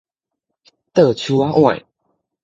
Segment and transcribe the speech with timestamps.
[0.93, 1.83] 倒手仔 𨂿